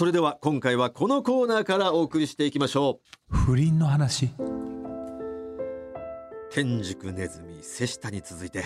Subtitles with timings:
[0.00, 3.36] それでは今回はこのコーナーからお送りしていきましょう。
[3.36, 4.30] 不倫の話。
[6.50, 8.64] 天竺ネズミ瀬下に続いて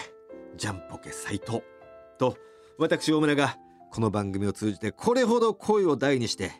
[0.57, 1.65] ジャンポケ斎藤
[2.19, 2.37] と
[2.79, 3.57] 私大村が
[3.91, 6.53] この番組を通じてこれほど声を大にして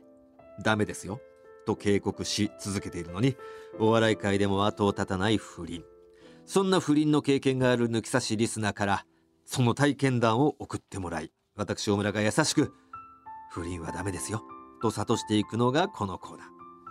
[0.65, 1.21] ダメですよ
[1.67, 3.37] と警告し続けているのに
[3.79, 5.85] お笑い界でも後を絶たない不倫。
[6.47, 9.07] そんな不倫の経験がある抜き差しリスナーから
[9.45, 12.73] その体験談を送ってもらい私大村が優しく
[13.53, 14.43] 不倫はダメですよ
[14.85, 16.47] と諭していくのがこのコーナー。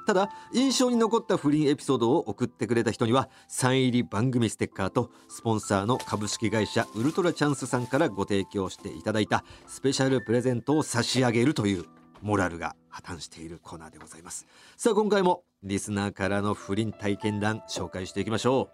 [0.06, 11.86] ただ印象に残った不倫エピソードを送ってくれた人にはサイン入り番組ステッカーとスポンサーの株式会社ウルトラチャンスさんからご提供していただいたスペシャルプレゼントを差し上げるという
[12.22, 14.46] モラルが破綻しているコーナーでございます。
[14.76, 18.70] さあ今回もリスナーからの不倫体験談紹介していきましょ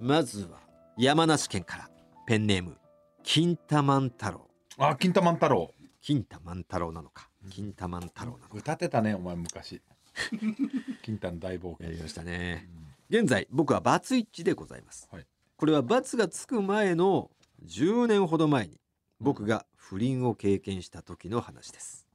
[0.00, 0.06] う。
[0.06, 0.60] まずは
[0.96, 1.88] 山梨県から。
[2.26, 2.78] ペンネーム
[3.22, 4.48] 金玉太郎。
[4.78, 5.70] あ金玉太郎。
[6.00, 8.38] 金玉太郎なのか金玉太郎なの。
[8.38, 9.80] か歌ってたねお前昔。
[11.02, 11.86] 金玉大冒険。
[11.86, 12.68] やりましたね、
[13.10, 15.26] 現在僕はバツイチでございます、はい。
[15.56, 17.30] これはバツがつく前の
[17.64, 18.80] 10年ほど前に
[19.20, 22.06] 僕が不倫を経験した時の話です。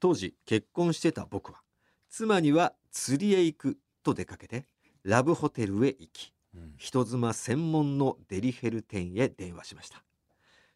[0.00, 1.62] 当時結婚してた僕は
[2.08, 4.66] 妻には釣りへ行くと出かけて
[5.02, 6.74] ラブホテルへ行きうん。
[6.76, 10.02] 人妻専門のデリヘル店へ電話しました。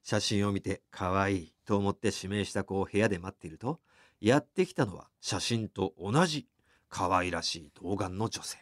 [0.02, 3.80] 写真を見て可愛いと思って指名した子を部屋で待っていると
[4.20, 6.46] やってきたのは写真と同じ
[6.88, 8.58] 可愛らしい童顔の女性。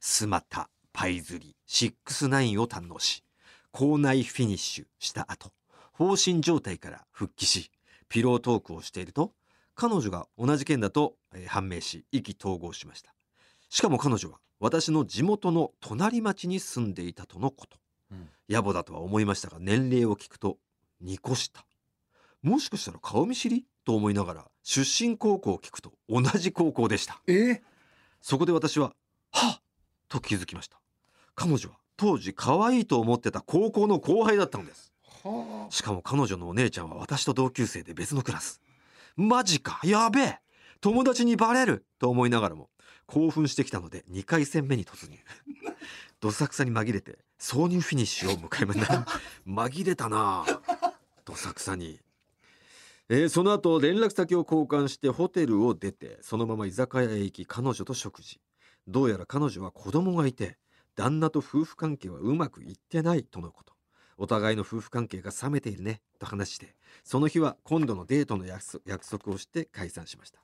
[0.00, 3.24] スマタパイズリ69を堪能し
[3.72, 5.52] 校内フィニッシュした後
[5.92, 7.70] 放心状態から復帰し
[8.08, 9.32] ピロートークをしていると
[9.74, 13.14] 彼女が同じ県だと、えー判明し意気投合しました。
[13.68, 17.76] しかも彼女は私の地元の隣町に住んでいたとのこと。
[18.10, 18.28] うん。
[18.48, 20.56] 野暮だとは思いましたが年齢を聞くと
[21.04, 21.64] 2個下
[22.46, 27.20] もしかしたら顔見知りと思いながら出身高校を聞くと同じ高校でした。
[27.26, 27.60] え？
[28.20, 28.92] そこで私は
[29.32, 29.62] はっ！
[30.08, 30.78] と気づきました。
[31.34, 34.92] 彼女は当時可愛いと思ってた高校の後輩だったのです。
[35.24, 38.60] はしかも彼女のお姉ちゃんは私と同級生で別のクラス。
[39.16, 39.80] マジか？
[39.82, 40.38] やべえ！
[40.80, 42.70] 友達にバレると思いながらも
[43.06, 45.18] 興奮してきたので2回戦目に突入。
[46.20, 49.04] どさくさに紛れて挿入フィニッシュを迎えました。
[49.48, 50.92] 紛れたなあ
[51.24, 51.98] どさくさに、
[53.08, 58.40] えーその後連絡先を交換してホテルを出てそのまま居酒屋へ行き彼女と食事。
[58.88, 60.58] どうやら彼女は子供がいて
[60.96, 63.74] 旦那と夫婦関係はうまくいってないとのこと。
[64.18, 66.74] お互いの夫婦関係が冷めているねと話して
[67.04, 70.40] その日は今度のデートの約束約束をして解散しました。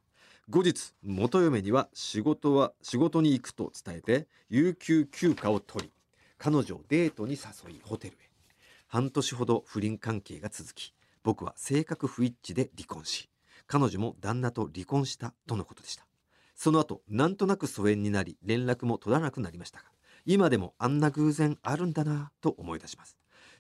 [0.49, 5.93] 後日元嫁には仕事は仕事に行くと伝えて有給休暇を取り
[6.39, 8.19] 彼女をデートに誘いホテルへ。
[8.87, 13.28] 半年ほど不倫関係が続き僕は性格不一致で離婚し
[13.66, 16.06] 彼女も旦那と離婚したとのことでした。
[16.55, 19.87] その後なんとなく疎遠になり連絡も取らなくなりましたが
[20.27, 23.16] 今でもあんな偶然あるんだなと思い出します。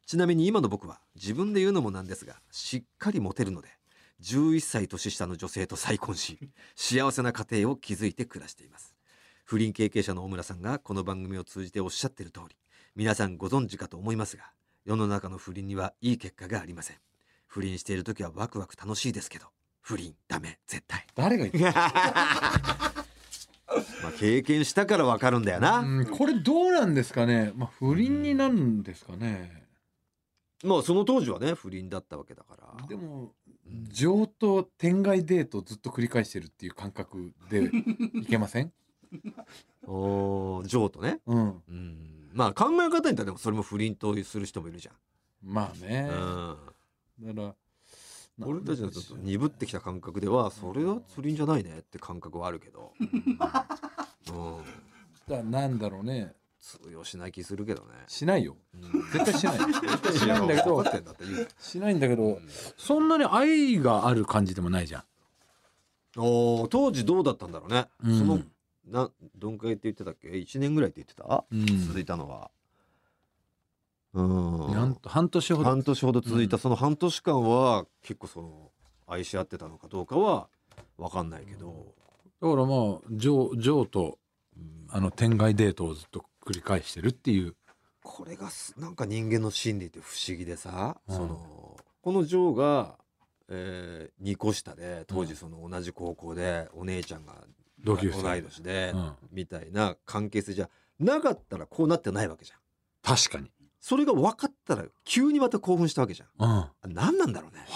[0.06, 3.68] ちなみに今の僕は自分で言うのもなんですがしっかりモテるので
[4.20, 8.94] 11歳年下の女性と再婚し幸せな家庭を築いて暮らしています。
[9.44, 12.56] 不倫経験者の大村さんがこの番組を通じておっしゃっている通り
[12.94, 14.44] 皆さんご存知かと思いますが
[14.84, 17.11] 世の中の不倫にはいい結果がありません。
[17.52, 19.46] 不倫している時はワクワク楽しいですけど
[19.82, 21.06] 不倫ダメ絶対。
[21.14, 21.58] 誰が言って
[24.02, 27.52] まあ経験したからわかるんだよな、うんこれどうなんですかね？
[27.54, 29.66] まあ不倫になるんですかね？
[30.64, 32.86] まあその当時はね不倫だったわけだから。
[32.86, 33.34] でも
[33.66, 33.84] うん。
[33.90, 37.70] 情と天外デートをずっと繰り返してるっていう感覚で
[38.14, 38.72] いけません？
[39.86, 41.20] おージョーとね。
[41.26, 41.62] うん。
[41.68, 42.30] うん。
[42.32, 44.88] まあ考え方によってはでもそれも不倫とする人もいるじ
[45.42, 46.08] まあね。
[46.10, 46.14] ゃ
[46.52, 46.58] ん、
[47.20, 47.54] だから
[48.38, 54.62] うん、俺たちのちょっと鈍ってきた感覚ではそれは不倫じゃないねって感覚はあるけど、 うん、
[55.28, 56.34] だなんだろうね。
[56.62, 58.56] 通用しない気するけどね、しないよ。
[58.72, 59.58] うん、絶対しない。
[59.58, 60.84] 絶 対しないんだけど
[61.58, 62.38] しないんだけど
[62.76, 65.04] そんなに愛がある感じでもないじゃん。
[66.16, 68.18] おー当時どうだったんだろうね、うん。
[68.18, 68.40] その
[68.86, 71.86] などんくらいって言ってたっけ？1年ぐらいって言ってた、うん。
[71.88, 72.50] 続いたのは
[74.14, 74.72] うん。
[74.72, 75.64] なんと半年ほど。
[75.64, 78.70] 半年ほど続いたその半年間は結構その
[79.06, 80.48] 愛し合ってたのかどうかは
[80.98, 81.94] 分かんないけど、
[82.40, 84.18] だからまあジョージョーと
[84.56, 84.86] うん。
[84.90, 87.54] あの天外デートをずっと繰り返してるっていう。
[88.02, 91.16] これがすなんか人間の心理って不思議でさ、うん。
[91.16, 92.96] そのこのジョーが、
[93.48, 97.34] えー、2個下で当時その同じ高校でお姉ちゃんが
[97.82, 98.22] 同級生。
[98.22, 99.12] 同い年で、うん。
[99.30, 100.68] みたいな関係性じゃ
[100.98, 102.58] なかったらこうなってないわけじゃん。
[103.02, 103.50] 確かに
[103.82, 106.28] それが分かったら急にまた興奮したわけじゃん。
[106.38, 106.48] うん。
[106.48, 107.66] あ何なんだろうね。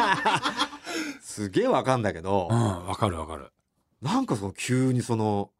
[1.20, 3.52] すげえわかんだけど、うんわかるわかる。
[4.00, 5.50] なんかその急にその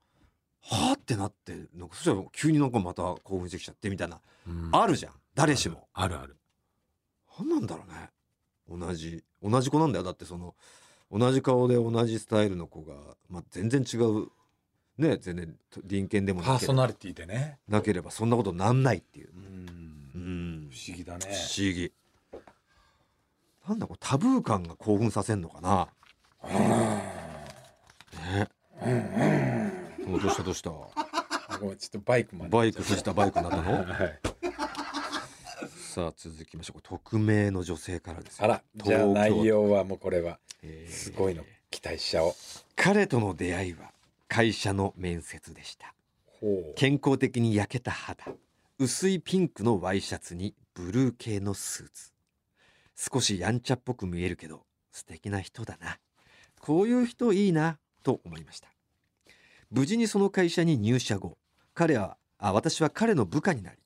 [0.62, 4.70] はあってなってなんかそしたら急になんかまた興奮してきちゃってみたいな、うん。
[4.72, 5.12] あるじゃん。
[5.34, 5.86] 誰しも。
[5.92, 6.38] あるある。
[7.38, 8.10] 何なんだろうね。
[8.86, 10.02] 同じ同じ子なんだよ。
[10.02, 10.54] だってその
[11.12, 12.94] 同じ顔で同じスタイルの子が、
[13.28, 14.28] まあ、全然違う
[14.98, 17.58] ね全然隣県でもパーソナリティでね。
[17.68, 19.42] なければそんなことなんないっていう、うん。
[20.14, 21.26] うん、不思議だね。
[21.26, 21.92] 不思議。
[23.68, 25.88] なんだこれタブー感が興奮させんのかな。
[28.34, 28.48] ね。
[30.08, 30.70] おどうしたどうした？
[30.70, 32.50] あごめんちょっとバイクまで。
[32.50, 33.84] バイク藤田バイクになったの？
[33.92, 34.20] はい。
[35.94, 36.80] さあ続きましょう。
[36.82, 40.38] 匿名の女性からですあらじゃあ内容はもうこれは。
[40.62, 40.92] えー。
[40.92, 42.34] すごいの期待しちゃおう。
[42.76, 43.90] 彼との出会いは
[44.28, 45.94] 会社の面接でした。
[46.74, 48.24] 健康的に焼けた肌。
[48.78, 52.12] 薄いピンクのワイシャツにブルー系のスーツ。
[52.94, 55.98] 少しやんちゃっぽく見えるけど素敵な人だな。
[56.60, 58.68] こういう人いいなと思いました。
[59.70, 61.38] 無事にその会社に入社後
[61.74, 63.78] 彼はあ私は彼の部下になり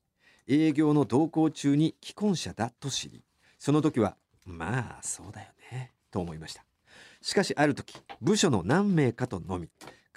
[0.47, 3.23] 営業の同行中に既婚者だと知り
[3.59, 6.65] その時はまあそうだよねと思いました。
[7.23, 9.69] しかしある時部署の何名かと飲み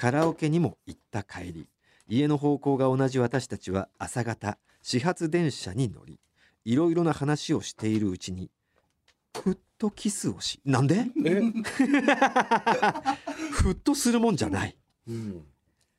[0.04, 1.70] カラオケにも行った帰り
[2.10, 6.20] 家の方向が同じ私たちは朝方始発電車に乗り
[6.66, 8.52] いろいろな話をしているうちに
[9.34, 11.06] ふっとキスをしなんで？
[11.26, 11.40] え、
[13.50, 14.76] ふっとするもんじゃない。
[15.08, 15.46] うん、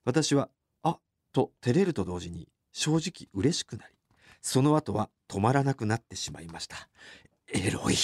[0.05, 0.51] 私は
[0.83, 0.99] あ
[1.33, 3.95] と照れると同時に正直嬉しくなり
[4.43, 6.91] その後は止まらなくなってしまいました。
[7.49, 7.95] エロい。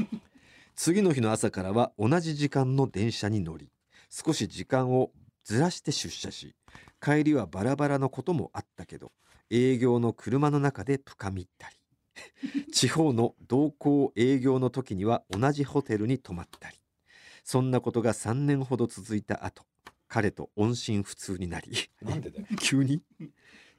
[0.76, 3.68] 次の日の朝からは同じ時間の電車に乗り
[4.08, 5.10] 少し時間を
[5.46, 6.56] ずらして出社し
[7.00, 9.12] 帰りはバラバラのこともあったけど
[9.48, 11.76] 営業の車の中で深みったり
[12.72, 16.76] 地方の同行営業の時には同じホテルに泊まったり
[17.44, 19.62] そんなことが3年ほど続いた後
[20.08, 21.70] 彼と音信不通になり
[22.02, 22.46] なんでだよ。
[22.58, 23.02] 急に？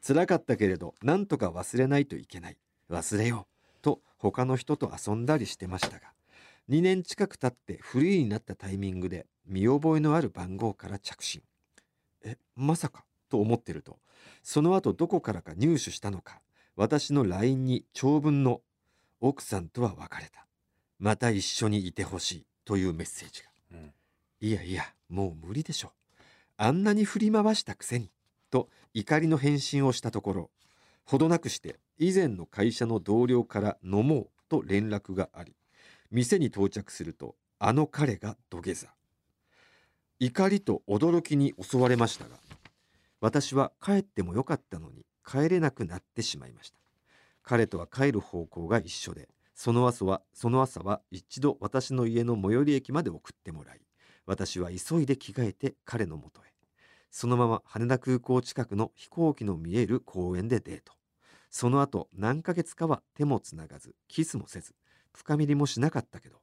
[0.05, 2.57] 辛かったけれどなんとか忘れないといけない。
[2.89, 3.81] 忘れよう。
[3.81, 6.13] と他の人と遊んだりしてましたが
[6.69, 11.41] 2年近く経ってフリーになったタイミングで見覚えのある番号から着信
[12.27, 13.05] えまさか？
[13.29, 13.99] と思ってると。
[14.43, 16.41] その後どこからか入手したのか。
[16.75, 18.61] 私の LINE に長文の
[19.19, 20.45] 「奥さんとは別れた。
[20.99, 23.49] また一緒にいてほしい」というメッセージが。
[23.71, 23.93] うん。
[24.41, 25.93] いやいやもう無理でしょ。
[26.57, 28.11] あんなに振り回したくせに。
[28.49, 30.51] と怒りの返信をしたところ。
[31.07, 35.55] ほどなくして以前の会社の同僚から飲もうと連絡があり
[36.11, 38.87] 店に到着するとあの彼が土下座
[40.19, 42.37] 怒りと驚きに襲われましたが
[43.21, 46.79] 私は帰ってもよかったのに帰れなくなってしまいました。
[47.43, 53.81] 彼とは帰る方向が一緒でその朝はその朝は一度私の家の最寄り駅まで送ってもらい
[54.25, 56.45] 私は急いで着替えて彼のもとへ。
[57.11, 60.93] そのまま羽田空港近くの飛行機の見える公園でデート。
[61.51, 64.73] その後何ヶ月かは手もつながずキスもせず
[65.13, 66.37] 深みりもしなかったけど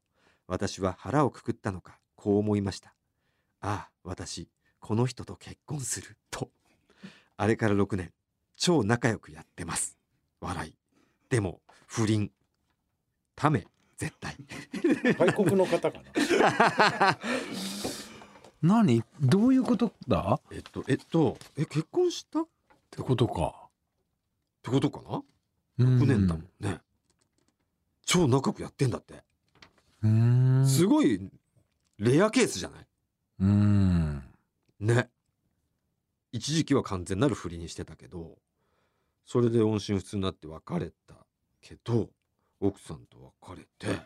[0.47, 2.95] 私は腹をくくったのかこう思いました。
[3.67, 6.51] ああ私この人と結婚すると。
[7.39, 8.13] あれから6年
[8.57, 9.97] 超仲良くやってます。
[10.41, 10.75] 笑い。
[11.31, 12.31] でも不倫。
[13.35, 13.67] ため
[13.97, 14.37] 絶対。
[15.19, 17.19] 外国の方かな。
[18.63, 19.03] 何？
[19.21, 20.35] どういうことだ？
[20.35, 22.43] っえっとえっとえ結婚した？
[22.43, 22.47] っ
[22.91, 23.69] てことか。
[24.67, 25.23] ことかな
[25.79, 26.81] ？6 6年だもんね、
[28.05, 29.23] 超仲良くやってんだって、
[30.03, 30.67] うん。
[30.67, 31.31] すごい
[31.99, 32.87] レアケースじゃない？
[33.41, 34.23] うん。
[34.81, 35.09] ね。
[36.33, 38.39] 一時期は完全なる不倫にしてたけど
[39.25, 41.15] それで音信不通になって別れた
[41.61, 42.11] けど
[42.61, 44.01] 奥さんと別れて。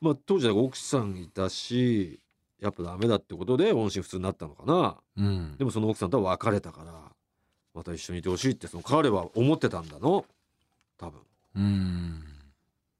[0.00, 2.20] まあ当時は奥さんいたし
[2.60, 4.96] やっぱダメだってことで音信不通になったのかな。
[5.16, 5.56] うん。
[5.56, 6.92] でもその奥さんとは別れたから
[7.74, 10.24] また一緒にいてほしいってその彼は思ってたんだの。
[10.98, 11.20] 多分。
[11.56, 12.24] うん。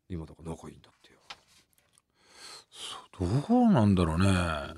[0.09, 0.91] 今だから仲いいんだ
[3.19, 4.27] どうなんだろうね。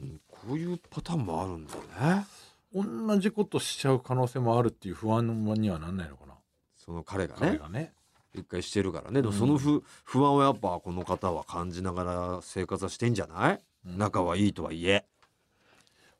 [0.00, 2.26] うんこういうパターンもあるんだね。
[2.72, 6.34] 同じことしちゃう可能性もあるっていう不安にはなんないのかな。
[6.76, 7.40] その彼がね。
[7.40, 7.92] 彼がね。
[8.34, 9.20] 一回してるからね。
[9.20, 9.38] でもうん。
[9.38, 15.04] その不,、不安をやっぱこの方は感じながら生活はしてんじゃない、仲はいいとはいえ。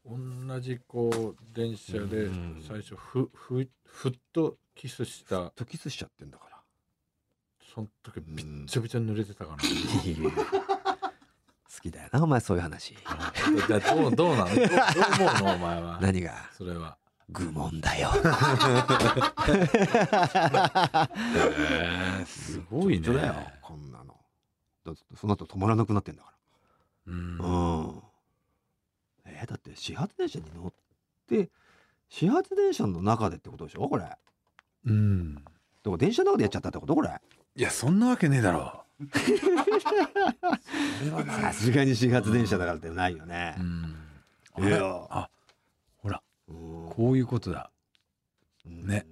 [0.04, 2.64] 同じこう電車でうん。
[2.66, 5.50] 最初ふふふっとキスした。
[5.50, 6.58] とキスしちゃってんだから。
[7.74, 9.58] その時びっちゃびちゃ濡れてたかな
[11.78, 12.94] 好きだよなお前そういう話。
[13.68, 14.54] だだどうどうなの？
[14.54, 15.54] どうどう思うの？
[15.54, 15.98] お前は。
[16.02, 16.32] 何が？
[16.56, 16.96] それは。
[17.30, 18.10] 愚問だよ。
[22.26, 23.06] すごいね。
[23.08, 24.16] よこんなの。
[24.84, 26.32] だってその後止まらなくなってんだか
[27.06, 27.38] うん。
[27.38, 28.02] らう
[29.54, 30.72] って始発電車に乗っ
[31.28, 31.50] て
[32.08, 34.02] 始発電車の中でってことでしょこれ。
[34.02, 34.18] だか
[34.86, 35.44] うん。
[35.84, 37.10] ら電車の中でやっちゃったってことこれ。
[37.56, 38.84] いやそんなわけねえだろ
[41.30, 43.54] さすがに始発電車だからってないよね。
[43.58, 43.96] う、ん。
[44.54, 44.78] あいや。
[44.78, 45.30] れあ
[45.98, 46.20] ほら。
[46.48, 47.70] うんこういうことだ。
[48.66, 49.06] ね。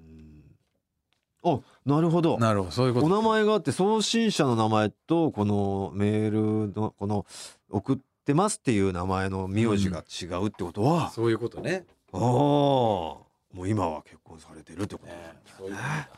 [1.45, 2.38] あなるほど。
[2.38, 2.71] なるほど。
[2.73, 3.07] そういうこと。
[3.07, 6.31] お名前があって送信者の名前とこのメー
[6.66, 7.25] ルのこの
[7.71, 11.85] 送ってますっていう名前の名字が違うってことは、そういうことね。
[12.12, 12.21] ああ。
[12.21, 16.09] もう今は結婚されてるってことなんだよねそういうことだ。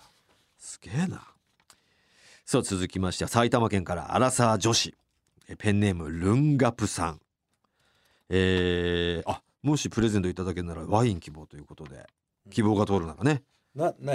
[0.58, 1.22] すげえな
[2.50, 4.94] さあ続きましては埼玉県からアラサー女子。
[5.50, 7.20] えペンネームルンガプさん。
[8.30, 12.06] えー、あもしプレゼントいただけるならワイン希望ということで。
[12.50, 13.42] 希望が通るならね。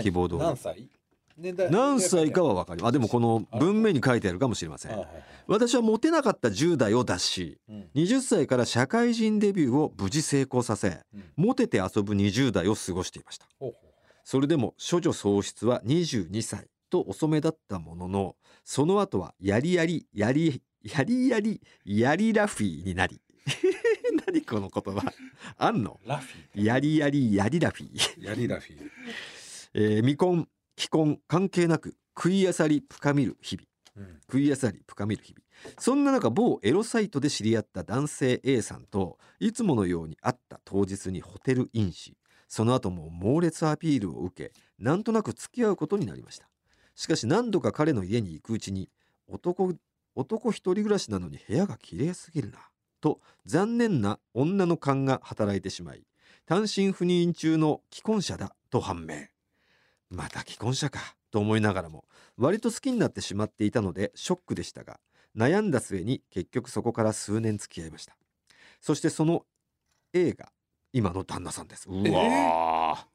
[0.02, 0.90] 希望通り何歳？
[1.38, 2.90] 年代何歳かは分かります。
[2.90, 5.00] あでもこの文面に書いてあるかもしれません。
[5.46, 7.90] 私はモテなかった10代を脱しうん。
[7.94, 11.24] 20歳から社会人デビューを無事成功させうん。
[11.36, 13.46] モテて遊ぶ20代を過ごしていました。
[14.24, 23.20] それでも処女喪失は22歳と遅めだったもののその後はやりやりやりやりやりやりラフィーになり。
[24.28, 25.12] 何この言葉。
[25.58, 26.00] あんの？
[26.06, 28.90] うラフィやりやりやりラフィー、ーやりラフィー。
[29.74, 30.48] えー未婚
[30.78, 34.08] 既婚関係なく食いあさり深みる日々。
[34.08, 34.20] うん。
[34.22, 35.44] 食いあさり深みる日々。
[35.80, 46.48] そんな中某エロサイトで知り合った男性 A さんといつものように会った当日にホテルインしその後も猛烈アピールを受けなんとなく付き合うことになりました
[46.96, 48.90] しかし何度か彼の家に行くうちに
[49.28, 49.74] 男
[50.16, 52.60] 男一人暮らしなのに部屋が綺麗すぎるな
[53.02, 56.06] と残念な女の勘が働いてしまい
[56.46, 59.28] 単身赴任中の既婚者だと判明。
[60.10, 62.06] また既婚者かと思いながらも
[62.38, 65.00] 割と好きになってしまっていたのでショックでしたが
[65.36, 68.16] 悩んだ末に結局そこから数年付き合いました。
[68.80, 69.46] そしてその
[70.14, 70.52] A が
[70.92, 71.90] 今の旦那さんです。
[71.90, 73.08] うわ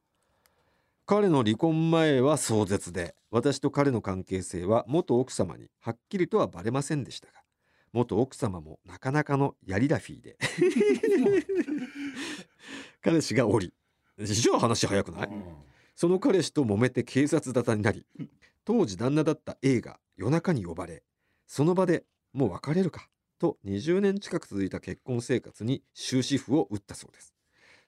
[1.10, 7.32] 彼の離婚前は壮絶で私と彼の関係性は元奥様にはっきりとはバレませんでしたが
[7.94, 10.36] 元奥様もなかなかのやりラフィーで
[13.00, 13.72] 彼氏がおり
[14.18, 15.30] じゃあ話早くない？
[15.96, 18.04] その彼氏と揉めて警察沙汰になり
[18.66, 21.02] 当時旦那だった A が夜中に呼ばれ
[21.46, 27.32] その場でもう別れるかと20年近く続いた結婚生活に終止符を打ったそうです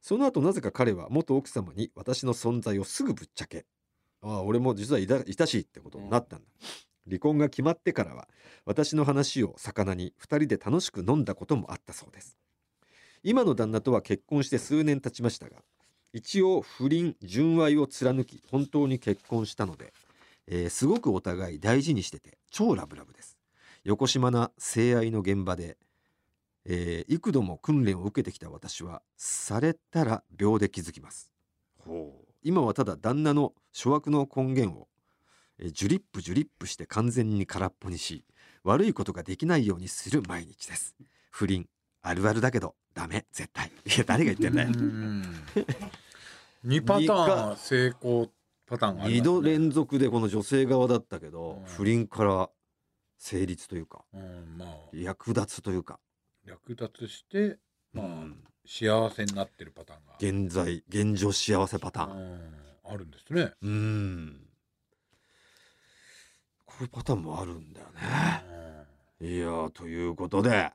[0.01, 3.67] その後なぜか彼は元奥様に私の存在をすぐぶっちゃけ
[4.23, 6.47] ああ俺も実はいたしいってことになったんだ、
[7.07, 8.29] 離婚が決まってからは
[8.65, 12.37] 私の話を魚に2人で楽しく飲んだこともあったそうです。
[13.23, 15.57] 今の旦那とは結婚して数年経ちましたが
[16.13, 19.93] 一応不倫純愛を貫き本当に結婚したので、
[20.47, 23.37] えーすごくお互い大事にしてて超ラブラブです。
[23.85, 25.79] 横島な性愛の現場で、
[26.65, 31.33] えー幾度も訓練を受けてきた私はされたら秒で気づきます。
[31.79, 32.27] ほう。
[32.43, 34.89] 今はただ旦那の諸悪の根源を、
[35.59, 38.25] えージュリップジュリップして完全に空っぽにし
[38.63, 40.95] 悪いことができないようにする毎日です。
[41.31, 41.67] 不倫
[42.03, 43.71] あるあるだけどダメ絶対。
[43.87, 44.71] いや誰が言ってんだよ。
[46.65, 48.31] 2パターン成功
[48.67, 52.51] パターンがね度連続でこの女性側だったけど、うん不倫から
[53.19, 55.99] 成立というかうんまあ略奪というか、
[56.51, 57.59] 略奪して
[57.93, 58.45] まあうん。
[58.67, 60.45] 幸せになってるパターンが。
[60.47, 62.17] 現在現状幸せパターン。
[62.17, 62.55] うん。
[62.85, 63.53] あるんですね。
[63.63, 64.47] うん。
[66.67, 68.01] こういうパターンもあるんだよね。
[69.23, 70.73] いやーということで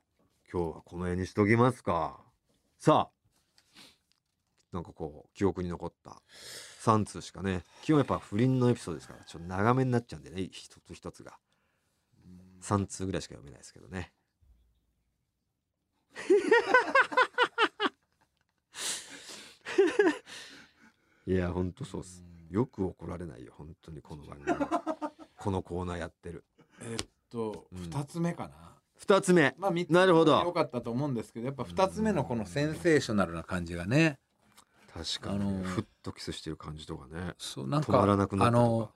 [0.52, 2.20] 今日はこの辺にしときますか。
[2.78, 3.76] さあ
[4.72, 6.22] なんかこう記憶に残った
[6.82, 7.64] 3通しかね。
[7.82, 11.38] 基本やっぱ不倫のエピソードですからちょっと長めになっちゃうんでね一つ一つが。
[12.62, 14.12] 3通ぐらいしか読めないですけどね
[21.26, 22.22] いやほんとそうっす。
[22.50, 24.52] よく怒られないよ本当にこの番組。
[24.58, 26.44] は このコーナーやってる。
[26.82, 27.78] えっとうん。
[27.84, 28.54] 2つ目かな。
[29.00, 29.54] 2つ目。
[29.58, 30.38] まあ3つなるほど。
[30.40, 34.20] 良かったと思うんですけどやっぱ2つ目のこのセンセーショナルな感じがね。
[34.94, 37.34] 確かに、あのーふっとキスしてる感じとかね。
[37.38, 38.92] そうなん止まらかなくなっあのか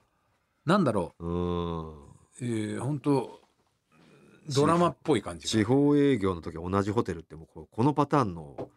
[0.65, 1.25] なんだろう。
[1.25, 1.89] ーん。
[1.89, 2.05] う
[2.43, 3.41] えー本当
[4.55, 5.51] ドラマっぽい感じが。
[5.51, 8.71] 地方営業の時同じホテルってもうこうこのパターンの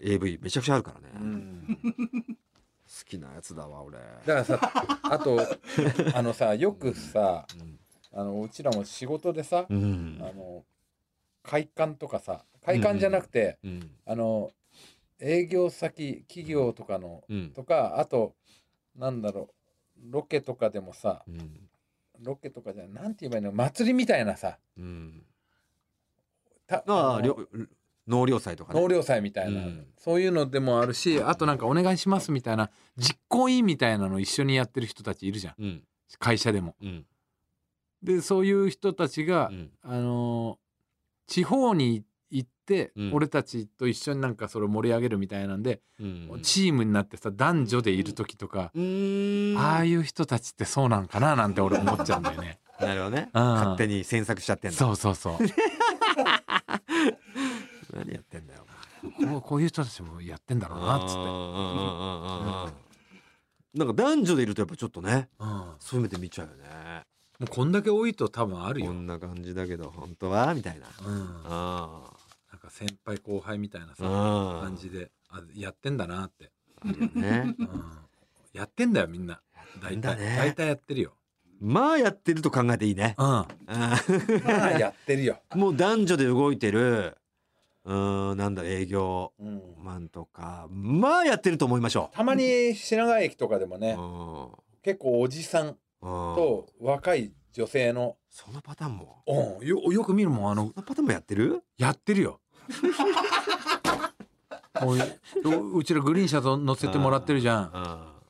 [0.00, 1.78] AV めちゃくちゃあるからね、うん
[2.96, 3.98] 好きなやつだわ俺。
[3.98, 4.60] だからさ
[5.02, 5.38] あと
[6.14, 7.78] あのさよくさうん
[8.16, 10.18] あのうちらも仕事でさ、うん。
[10.20, 10.64] あの
[11.42, 14.52] 会館とかさ会館じゃなくて、うんあの
[15.20, 17.50] 営業先企業とかのうん。
[17.52, 18.34] とかあと
[18.96, 19.50] なんだろ
[19.98, 21.68] うロケとかでもさうん。
[22.20, 24.58] ロケとかじゃなんて言えばいいの祭りみたいなさ。
[24.76, 25.26] うん。
[26.66, 27.22] たああ
[28.06, 28.80] 納涼祭とかね。
[28.80, 29.86] 納涼祭みたいな、うん。
[29.96, 35.54] そういうのでもあるしあとなんかお願いしますみたいな実行委員みたいなの一緒にやってる人たちいるじゃん。
[35.58, 35.82] うん。
[36.18, 36.76] 会社でも。
[36.82, 37.06] うん。
[38.02, 39.70] でそういう人たちが、うん。
[39.82, 40.64] あのー
[41.26, 43.14] 地方に行って、うん。
[43.14, 49.58] 俺たちと一緒になんかそれを盛り上げるみたいなんで、うんチームになってさ男女でいる時とか、うーん。
[49.58, 52.58] ああいう人たちってそうなんかななんて俺思っちゃうんだよね。
[52.78, 53.30] なるほどね。
[53.32, 53.42] うん。
[53.42, 54.76] 勝手に詮索しちゃってんだ。
[54.76, 55.38] そうそうそう
[57.94, 58.66] 何やってんだよ
[59.18, 61.14] こうこういう人たちもやってんだろうなっつって。
[61.14, 62.72] うんうんうんうんうん
[63.74, 65.48] なんか男女でいるとやっぱちょっとねうん。
[65.48, 67.02] もそういう目で見ちゃうよね。
[67.40, 68.90] うこんだけ多いと多分あるよ。
[68.90, 70.54] うんこんな感じだけど本当は？
[70.54, 70.86] みたいな。
[71.00, 72.12] あ
[72.52, 76.52] なんか先輩後輩みたいなさあ感じであやってんだなって、
[77.14, 77.54] ね。
[77.58, 77.98] うん。
[78.52, 79.40] やってんだよみんな。
[79.82, 81.14] 大体、大体やってるよ、
[81.60, 83.16] まあやってると考えていいね。
[83.18, 87.16] うん、あまあやってるよ、ー もう男女で動いてる
[87.84, 90.66] うーんなんだ営業うん、マンとか。
[90.70, 94.48] まあやってると思いましょたまに品川駅とかでもう、ねうん。
[94.82, 95.76] 結構おじさんうん。
[96.00, 99.22] と若い女性の、そのパターンも？
[99.60, 101.62] うん、よよく見るもんあのそのパターンもやってる？
[101.78, 102.40] やってるよ。
[104.80, 107.60] こういううちらグリーン車と乗せてもらってるじゃ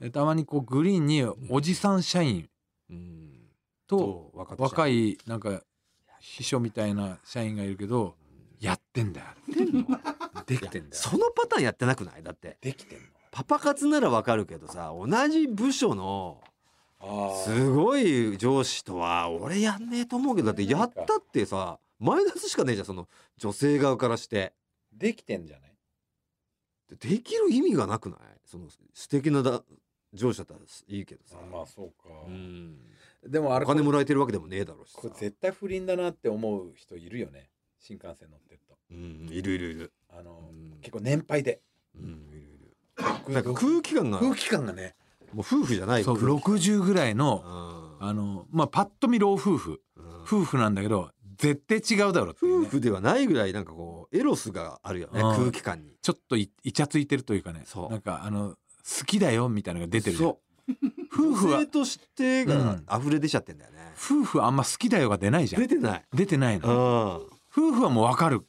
[0.00, 0.10] ん。
[0.12, 2.50] たまにこうグリーンにおじさん社員
[2.90, 3.48] うん。
[3.86, 5.62] と若いなんか
[6.20, 8.16] 秘書みたいな社員がいるけど
[8.60, 9.26] やってんだよ。
[10.46, 10.92] できてんだよ。
[10.92, 12.22] そのパターンやってなくない？
[12.22, 12.56] だって。
[12.60, 13.04] できてんの。
[13.30, 16.40] パパ活ならわかるけどさ同じ部署の
[17.00, 24.52] あすごい上司とは俺やんねえと思うけどだってやったってさマイナスしかねえじゃんその女性側からして。
[24.92, 25.70] できてんじゃない？
[27.00, 28.18] できる意味がなくない？
[28.44, 29.62] その素敵なだ
[30.12, 32.08] 上司だったらいいけどさ、まあそうか。
[32.28, 32.76] うん、
[33.26, 35.00] でもあれお金もらえてるわけでもねえだろうしさ。
[35.00, 37.48] これ絶対不倫だなって思う人いるよね
[37.86, 38.74] 新幹線乗ってると。
[38.90, 40.78] うんいるいるいる、あの、うん。
[40.80, 41.60] 結構年配で。
[41.94, 42.42] うん、いるい
[43.28, 43.34] る。
[43.34, 44.18] なんか空気感が。
[44.18, 44.94] も空気感がね。
[45.34, 46.04] う夫婦じゃない。
[46.04, 46.70] そう空気。
[46.70, 47.44] 60ぐらいの
[48.00, 48.08] うん。
[48.08, 49.82] あのまあパッと見老夫婦。
[49.96, 50.22] うん。
[50.22, 52.36] 夫婦なんだけど絶対違うだろうね。
[52.40, 55.36] 夫婦ではないぐらいなんかこうエロスがあるよねうん。
[55.36, 55.94] 空気感に。
[56.00, 57.64] ちょっといイチャついてるというかね。
[57.66, 57.90] そう。
[57.90, 58.54] なんかあの
[58.98, 60.72] 好きだよみたいなのが出てるそう。
[61.12, 65.62] 夫婦は女性としてが溢れ出ちゃってんだよね、夫婦あんま好きだよが出ないじゃん。
[65.62, 66.04] 出てない。
[66.14, 67.22] 出てないの
[67.56, 68.42] 夫婦はもう分かる。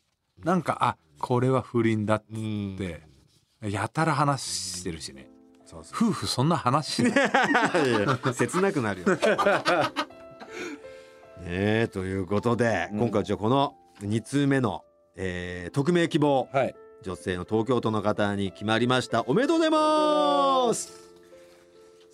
[0.44, 3.04] なんかあこれは不倫だって。
[3.62, 5.30] やたら話してるしね。
[5.72, 7.14] 夫婦そんな話しない。
[8.34, 9.08] 切なくなるよ。
[9.08, 9.18] ね
[11.46, 13.00] えということで、うん。
[13.00, 14.84] 今回じゃあこの2通目の、
[15.16, 16.50] えー匿名希望。
[16.52, 16.76] はい。
[17.04, 19.24] 女性の東京都の方に決まりました。
[19.28, 21.05] おめでとうございます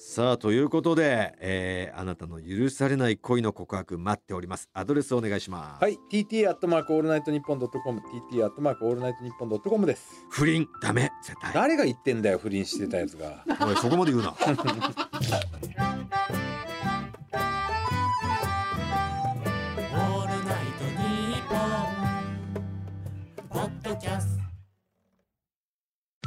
[0.04, 4.68] さあということで、えーあなたの許されない恋の告白待っております。
[4.74, 10.26] アドレスお願いします、はい TT アットマークオールナイトニッポンドットコム TT アットマークオールナイトニッポンドットコムです。
[10.32, 11.54] 不倫ダメ絶対。
[11.54, 13.46] 誰が言ってんだよ不倫してたやつが。
[13.62, 14.32] おいそこまで言うな。
[14.32, 14.64] オールナイト
[20.84, 21.60] ニッポン」
[23.50, 24.40] ポッドキャス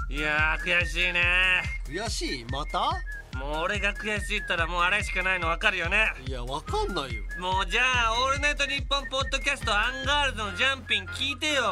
[0.08, 0.14] ト。
[0.14, 1.62] いやー悔しいね。
[1.88, 2.44] 悔しい？
[2.52, 2.92] また？
[3.38, 6.12] もう俺が悔しいったらもうあれしかないの分かるよね。
[6.26, 7.22] いやわかんないよ。
[7.40, 11.64] もうじゃあ「オールナイトニッポン」ポッドキャストアンガールズのジャンピン聞いてよ。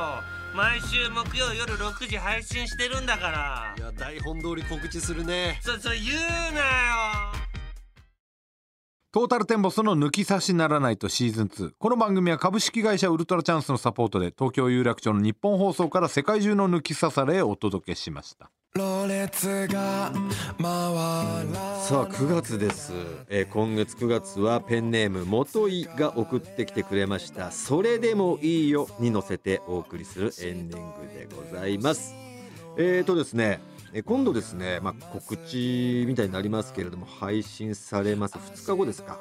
[0.55, 3.75] 毎週木曜夜6時配信してるんだから。
[3.79, 5.59] いや台本通り告知するね。
[5.63, 6.19] そそれ言う
[6.53, 7.43] なよ。
[9.13, 18.51] トータルテンボスの抜き差しならないとシーズン2この番組は株式会社ウルトラチャンスのサポートで東京有楽町の日本放送から世界中の抜き差されへお届けしました
[21.87, 22.95] さあ9月です、
[23.29, 32.15] えー今月9月はペンネーム元井が送ってきてくれました「それでもいいよ」に乗せてお送りするエンディングでございます。
[32.79, 33.61] えーとですね
[33.93, 38.39] えー今度ですね、まあ、告知みたいになりますけれども配信されます。
[38.39, 39.19] 2日後ですか。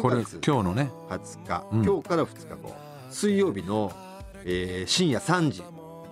[0.00, 0.90] これ9月今日のね。
[1.10, 1.84] 20日、うん。
[1.84, 2.74] 今日から2日後。
[3.10, 3.92] 水曜日の、
[4.46, 5.62] えー深夜3時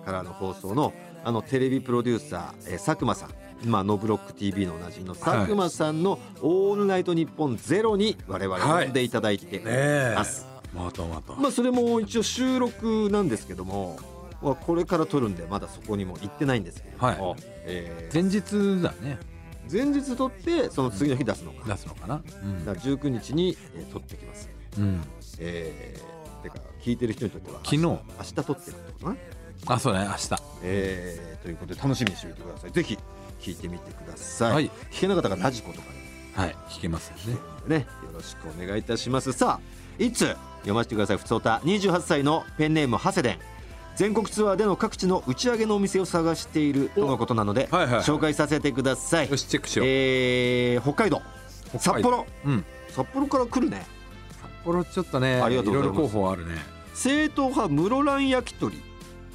[0.05, 0.93] からの放送の
[1.23, 3.29] あのテレビプロデューサー、えー佐久間さん。
[3.65, 10.13] まあノブロック TV のおなじみの佐久間さんの「オールナイトニッポンゼロに我々呼んでいただいてえ。
[10.17, 11.33] ます、またまた。
[11.35, 13.97] まあそれも一応収録なんですけども、
[14.41, 17.41] まあ、これから撮るんでまだそこにも行ってないんですけれども、はい。
[17.65, 19.17] えー前日だね。
[19.71, 22.21] 前日撮ってその次の日出すのか,、出すのかな。
[22.43, 22.65] うん。
[22.65, 24.49] だから19日に、えー撮ってきます。
[24.77, 25.01] うん。
[25.39, 27.81] えー、てか聞いてる人にとっては昨日。
[27.81, 29.17] 明日撮ってるってことかな
[29.67, 30.43] あそうだね明日。
[30.63, 32.71] えー、ということで楽しみにしておいてください。
[32.71, 32.97] ぜひ
[33.39, 34.71] 聞いてみてください、はい。
[34.91, 35.87] 聞けなかったらラジコとか
[36.35, 37.39] はい聞けますよね。
[37.67, 37.87] でね。
[38.03, 39.31] よろしくお願いいたします。
[39.31, 41.17] さあいつ読ませてください。
[41.17, 43.39] ふつおた28歳のペンネームハセデン。
[43.95, 49.29] 全国ツアーでの各地の打ち上げのお店を探しているとのことなので、はいはい紹介させてください。
[49.29, 51.21] よしチェックしよう、えー北海道。
[51.77, 52.25] 札幌。
[52.45, 52.65] うん。
[52.89, 53.85] 札幌から来るね。
[54.41, 55.97] 札幌ちょっとねありがとうございます。
[55.97, 56.55] ろいろ候補あるね。
[56.95, 58.81] 正統派室蘭焼き鳥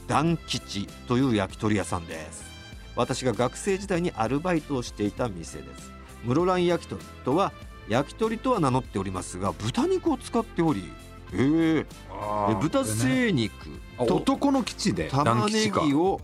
[0.09, 2.49] 団吉という焼き鳥屋さんです。
[2.97, 5.93] 私が学生時代にアルバイトをしていた店です。
[6.25, 7.53] 室蘭焼き鳥とは
[7.89, 10.91] 焼き鳥とは名乗っておりますが豚肉を使っており
[11.33, 11.37] え。
[11.37, 11.87] ー、
[12.53, 13.53] え豚精肉
[13.99, 16.21] あと男の基地で玉ねぎを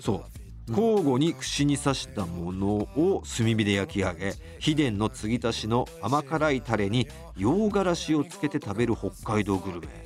[0.00, 0.24] そ
[0.68, 9.86] う交互に串に刺したものを炭火で焼き上げ秘伝の継ぎ足しの甘辛いタレに洋辛子をつけて食べる北海道グルメ。
[9.86, 10.01] うん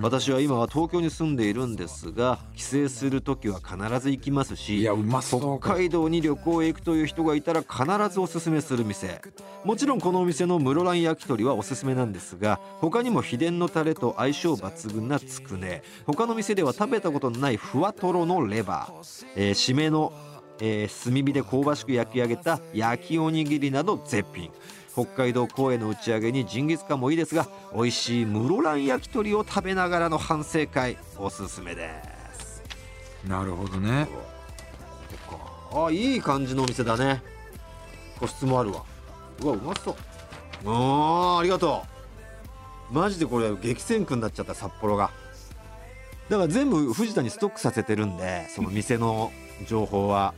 [0.00, 5.58] 私は今は東京に住んでいるんですが帰省する時は必ず行きますいしやうまそう。
[5.60, 9.20] 北海道に旅行へ行くという人がいたら必ずおすすめする店。
[9.64, 15.82] もちろんこのお店の室蘭焼き鳥はおすすめなんですが他にも秘伝のタレと相性抜群なつくね。
[16.06, 20.12] 他の店では食べたことのないふわとろのレバー、えー締めの、
[20.60, 24.52] えー炭火で香ばしく焼き上げた焼きおにぎりなど絶品
[24.96, 31.90] 北海道公園の打ち上げにジンギスカンもいいですが美味しい室蘭焼き鳥を食べながらの反省会おすすめで
[32.32, 32.62] す。
[33.28, 34.08] なるほどね。
[35.70, 37.22] あいい感じのお店だね。
[38.18, 38.84] 個室もあるわ。
[39.42, 39.94] うわうまそう。
[40.64, 41.82] あーありがと
[42.90, 42.94] う。
[42.94, 45.10] マジでこれ激戦区になっちゃった札幌が。
[46.30, 49.30] だから全部藤田にストックさせてるんでその店の
[49.66, 50.32] 情報は。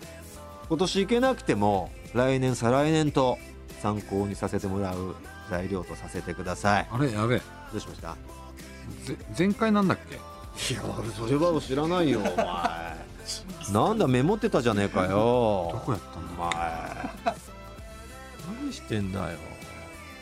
[0.68, 3.38] 今年行けなくても来年再来年と
[3.80, 5.14] 参考にさせてもらう
[5.50, 6.88] 材料とさせてください。
[6.90, 7.42] あれやべえ。
[7.72, 8.16] どうしました？
[9.04, 10.16] ぜ前回なんだっけ？
[10.16, 12.34] いや俺それは知らないよお前。
[13.72, 15.70] なんだメモってたじゃねえかよ。
[15.72, 16.32] どこやったんだ？
[16.36, 17.34] お前。
[18.62, 19.38] 何してんだよ。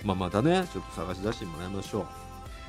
[0.05, 2.07] まあまたねちょっと探し出してもらいましょう。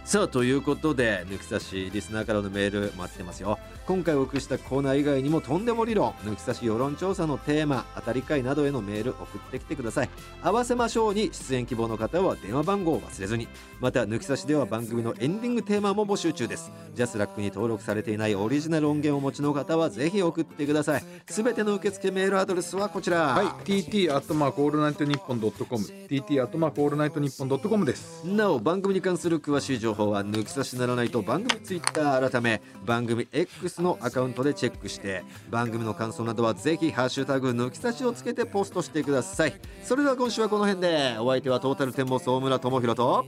[0.07, 10.09] さあということで抜き差しリスナーからのメール待ってますよ今回お送りしたコーナー以外にもとんでも理論抜き差し世論調査のテーマ当たり会などへのメール送ってきてください。
[10.43, 13.47] 合わせましょうに出演希望の方は電話番号を忘れずに。
[13.79, 16.69] また抜き差しでは番組のエンディングテーマも募集中です。
[16.95, 21.03] ジャスラックに登録されていないオリジナル音源をお持ちの方はぜひ送ってください。
[21.29, 23.19] すべての受付メールアドレスはこちら。
[23.19, 28.27] はい TT アットマークオールナイトニッポンドットコム TT アットマークオールナイトニッポンドットコムです。
[28.27, 39.53] なお番組に関する詳しい情報は抜き差しならないと番組ツイッター改め番組 X のアカウントでチェックして番組の感想などはぜひハッシュタグ抜き差しをつけてポストしてください。
[39.83, 43.25] それでは今週はこの辺でお相手はトータルテンボス大村智広と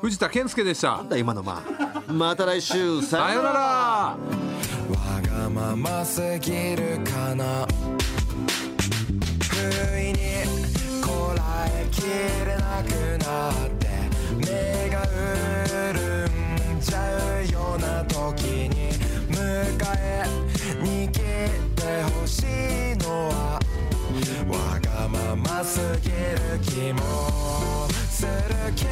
[0.00, 0.98] 藤田健介でした。
[0.98, 2.12] なんだ今のまあ。
[2.12, 3.60] また来週ささよなら。
[3.60, 4.16] わ
[5.22, 7.66] がまますぎるかな。
[9.42, 10.18] 不意に
[11.04, 12.02] こらえき
[12.46, 13.88] れなくなって
[14.36, 15.04] 目が
[15.66, 16.96] 潤んじゃ
[17.40, 18.77] うような時に
[19.86, 23.60] 逃げてほしいのは。
[24.48, 28.84] わがまますぎる気もするけ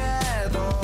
[0.49, 0.76] ど。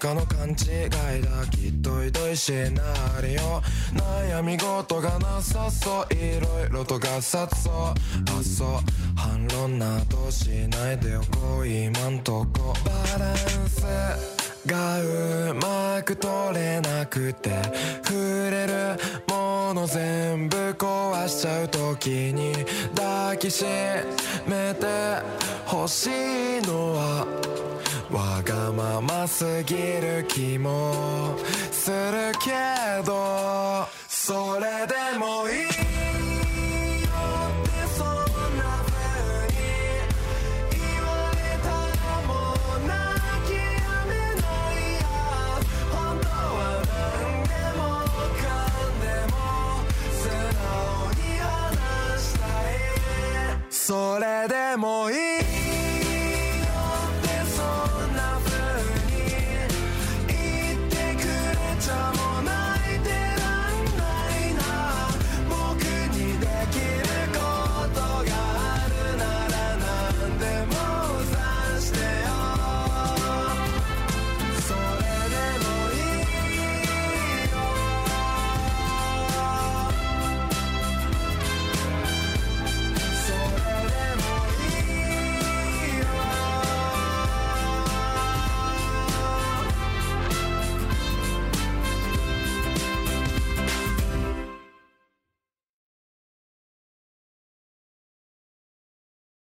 [0.00, 3.60] かの勘違いだきっとひどいシナリオ。
[3.92, 6.14] 悩み事がなさそう。
[6.14, 7.94] いろいろとガサツそうあ
[8.42, 8.68] そう。
[9.14, 12.72] 反論などしないでおこう今んとこ。
[12.82, 13.36] バラン
[13.68, 13.84] ス
[14.66, 17.50] がうまく取れなくて
[18.02, 22.54] 触れるもの全部壊しちゃう時に
[22.94, 23.64] 抱きし
[24.46, 24.86] めて
[25.70, 26.10] 欲しい
[26.66, 27.26] のは
[28.12, 31.36] わがまますぎる気も
[31.70, 32.50] するけ
[33.04, 35.60] どそれでもいい。
[35.62, 35.68] よ
[37.06, 38.06] ってそん
[38.58, 39.54] な風に
[40.72, 42.92] 言われたらもう泣
[43.46, 43.62] きや
[44.06, 45.02] めないや
[45.92, 47.80] 本当は何でも
[48.40, 48.42] か
[48.86, 49.34] んでも
[50.10, 52.74] 素直に話したい
[53.70, 55.59] それでもいい